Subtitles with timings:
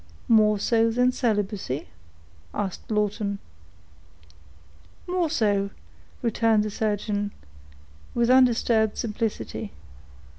[0.27, 1.89] "More so than celibacy?"
[2.55, 3.37] asked Lawton.
[5.07, 5.69] "More so,"
[6.23, 7.31] returned the surgeon,
[8.15, 9.73] with undisturbed simplicity.